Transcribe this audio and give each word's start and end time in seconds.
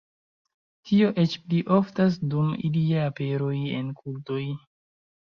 Tio 0.91 1.09
eĉ 1.23 1.35
pli 1.49 1.59
oftas 1.75 2.17
dum 2.31 2.47
ilia 2.71 3.05
aperoj 3.11 3.53
en 3.81 3.93
kultoj. 4.01 4.41